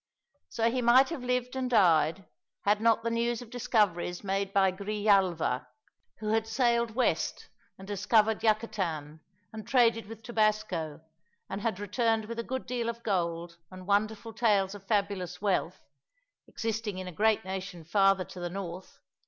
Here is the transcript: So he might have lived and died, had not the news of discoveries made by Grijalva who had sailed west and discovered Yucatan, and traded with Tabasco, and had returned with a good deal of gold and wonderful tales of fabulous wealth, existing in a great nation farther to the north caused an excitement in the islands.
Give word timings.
So 0.49 0.71
he 0.71 0.81
might 0.81 1.09
have 1.09 1.23
lived 1.23 1.55
and 1.55 1.69
died, 1.69 2.25
had 2.65 2.81
not 2.81 3.03
the 3.03 3.11
news 3.11 3.39
of 3.43 3.51
discoveries 3.51 4.23
made 4.23 4.51
by 4.51 4.71
Grijalva 4.71 5.67
who 6.17 6.29
had 6.29 6.47
sailed 6.47 6.95
west 6.95 7.49
and 7.77 7.87
discovered 7.87 8.41
Yucatan, 8.41 9.19
and 9.53 9.67
traded 9.67 10.07
with 10.07 10.23
Tabasco, 10.23 11.01
and 11.51 11.61
had 11.61 11.79
returned 11.79 12.25
with 12.25 12.39
a 12.39 12.43
good 12.43 12.65
deal 12.65 12.89
of 12.89 13.03
gold 13.03 13.57
and 13.69 13.85
wonderful 13.85 14.33
tales 14.33 14.73
of 14.73 14.87
fabulous 14.87 15.39
wealth, 15.39 15.79
existing 16.47 16.97
in 16.97 17.07
a 17.07 17.11
great 17.11 17.45
nation 17.45 17.83
farther 17.85 18.25
to 18.25 18.39
the 18.39 18.49
north 18.49 18.53
caused 18.55 18.57
an 18.57 18.77
excitement 18.79 18.97
in 18.97 19.03
the 19.03 19.07
islands. 19.07 19.19